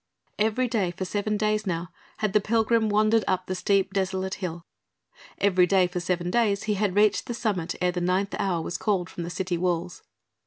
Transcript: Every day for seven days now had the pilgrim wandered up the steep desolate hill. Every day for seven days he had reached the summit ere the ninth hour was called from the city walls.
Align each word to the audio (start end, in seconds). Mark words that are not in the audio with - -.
Every 0.39 0.67
day 0.67 0.89
for 0.89 1.05
seven 1.05 1.37
days 1.37 1.67
now 1.67 1.89
had 2.17 2.33
the 2.33 2.41
pilgrim 2.41 2.89
wandered 2.89 3.23
up 3.27 3.45
the 3.45 3.53
steep 3.53 3.93
desolate 3.93 4.33
hill. 4.41 4.65
Every 5.37 5.67
day 5.67 5.85
for 5.85 5.99
seven 5.99 6.31
days 6.31 6.63
he 6.63 6.73
had 6.73 6.95
reached 6.95 7.27
the 7.27 7.35
summit 7.35 7.75
ere 7.79 7.91
the 7.91 8.01
ninth 8.01 8.33
hour 8.39 8.63
was 8.63 8.79
called 8.79 9.11
from 9.11 9.21
the 9.21 9.29
city 9.29 9.59
walls. 9.59 10.01